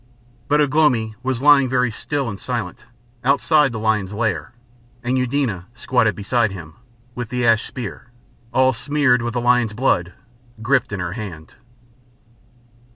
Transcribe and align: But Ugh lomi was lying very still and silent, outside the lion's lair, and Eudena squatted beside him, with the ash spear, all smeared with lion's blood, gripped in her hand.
But 0.47 0.59
Ugh 0.59 0.73
lomi 0.73 1.13
was 1.21 1.43
lying 1.43 1.69
very 1.69 1.91
still 1.91 2.27
and 2.27 2.39
silent, 2.39 2.87
outside 3.23 3.71
the 3.71 3.77
lion's 3.77 4.15
lair, 4.15 4.51
and 5.03 5.15
Eudena 5.15 5.67
squatted 5.75 6.15
beside 6.15 6.49
him, 6.51 6.73
with 7.13 7.29
the 7.29 7.45
ash 7.45 7.67
spear, 7.67 8.09
all 8.51 8.73
smeared 8.73 9.21
with 9.21 9.35
lion's 9.35 9.73
blood, 9.73 10.13
gripped 10.59 10.91
in 10.91 10.99
her 10.99 11.11
hand. 11.13 11.53